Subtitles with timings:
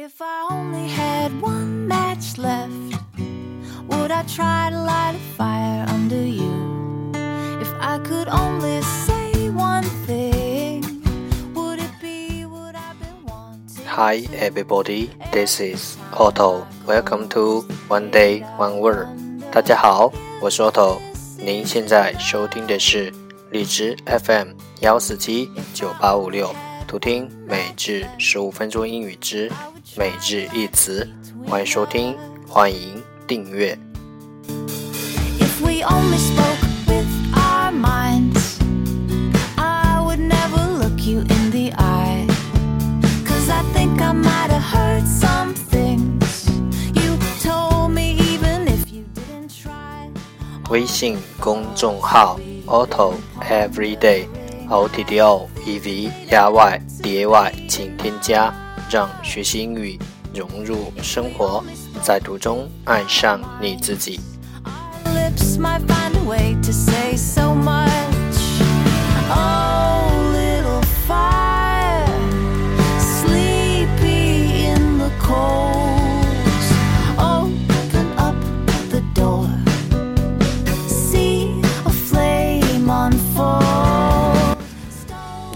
[0.00, 2.72] If I only had one match left,
[3.88, 7.12] would I try to light a fire under you?
[7.60, 10.82] If I could only say one thing,
[11.52, 13.84] would it be what I've been wanting?
[13.86, 16.64] Hi everybody, this is Otto.
[16.86, 19.08] Welcome to One Day One Word.
[19.50, 21.00] 大家好，我是 Otto。
[21.38, 23.12] 您现在收听的是
[23.50, 24.50] 荔枝 FM
[24.80, 26.54] 幺四七九八五六，
[26.88, 29.52] 图听每日十五分钟英语之
[29.94, 31.06] 每日一词。
[31.46, 33.78] 欢迎收听，欢迎订阅。
[35.38, 36.56] If we only spoke
[36.86, 38.56] with our minds,
[39.56, 42.26] I would never look you in the eye.
[43.26, 46.48] Cause I think I might have heard some things
[46.94, 50.08] you told me, even if you didn't try.
[50.70, 53.12] 微信公众号 Auto
[53.42, 54.26] Everyday
[54.70, 58.52] O T D O E V R Y D A Y，请添加，
[58.90, 59.98] 让学习英语
[60.34, 61.64] 融入生活，
[62.02, 64.20] 在途中爱上你自己。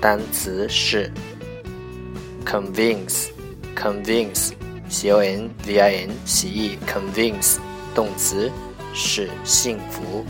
[0.00, 1.10] 单词是
[2.44, 3.28] convince
[3.74, 4.52] convince
[4.88, 7.58] c o n v i n c e convince
[7.94, 8.50] 动词
[8.92, 10.24] 是幸福。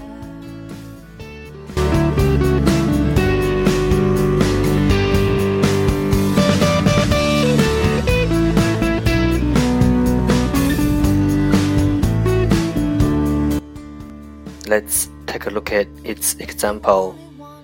[14.67, 17.15] Let's take a look at its example.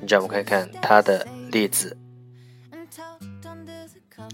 [0.07, 1.96] 让我们看看它的 例子。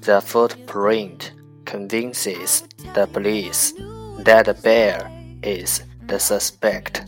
[0.02, 1.32] ，the footprint
[1.66, 2.64] convinces
[2.96, 3.74] the police
[4.24, 5.08] that the bear
[5.44, 7.04] is the suspect.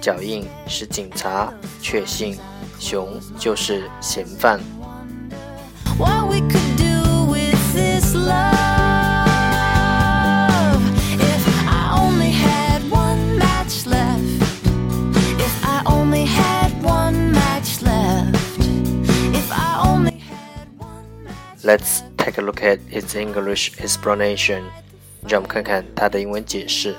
[0.00, 2.36] 脚印使警察确信
[2.80, 4.60] 熊就是嫌犯。
[5.96, 8.55] what we could do with this love.
[21.65, 24.63] Let's take a look at its English explanation.
[25.27, 26.95] 让我们看看它的英文解释。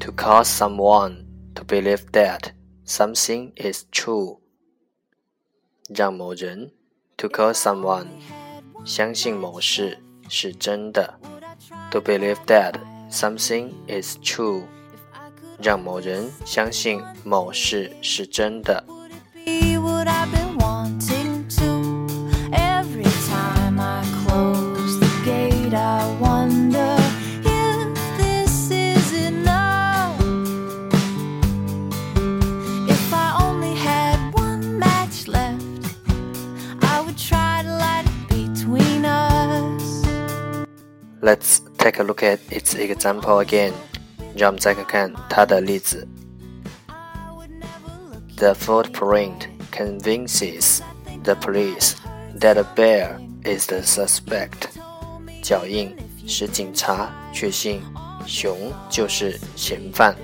[0.00, 1.24] To cause someone
[1.54, 2.50] to believe that
[2.86, 4.38] something is true.
[5.88, 6.72] 让某人
[7.16, 8.06] to cause someone
[8.84, 9.98] 相信某事
[10.28, 11.18] 是真的。
[11.90, 12.74] To believe that
[13.10, 14.64] something is true.
[15.60, 18.84] 让某人相信某事是真的。
[41.22, 43.72] Let's take a look at its example again.
[44.36, 46.06] 让我们再看看它的例子。
[46.86, 50.80] I would never look The footprint convinces
[51.24, 51.94] the police
[52.38, 54.68] that a bear is the suspect.
[55.42, 55.96] 脚印
[56.26, 57.82] 使警察确信
[58.26, 60.14] 熊就是嫌犯。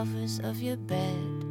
[0.00, 1.44] Covers of your bed,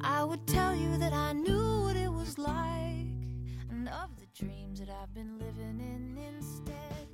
[0.00, 3.06] I would tell you that I knew what it was like
[3.70, 7.11] and of the dreams that I've been living in instead.